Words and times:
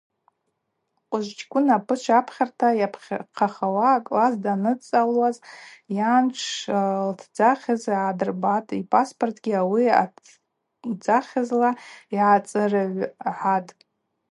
Хъвыжвчкӏвын 1.07 1.67
апычӏв 1.77 2.15
апхьарта 2.19 2.67
йапхъахауа 2.81 3.87
акласс 3.97 4.35
даныцӏалуаз 4.43 5.37
йан 5.97 6.25
лтдзахьыз 7.11 7.83
гӏадырбатӏ, 7.93 8.69
йпаспортгьи 8.81 9.53
ауи 9.61 9.85
атдзахьызла 10.03 11.69
йгӏацӏыргӏвгӏатӏ. 12.13 13.71